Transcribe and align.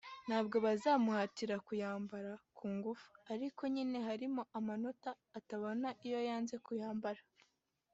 ntabwo 0.27 0.55
bazamuhatira 0.65 1.55
kuyambara 1.67 2.31
ku 2.57 2.65
ngufu 2.75 3.09
ariko 3.33 3.61
nyine 3.73 3.97
hari 4.07 4.25
amanota 4.59 5.09
atabona 5.39 5.87
iyo 6.05 6.19
yanze 6.27 6.55
kuyambara 6.67 7.21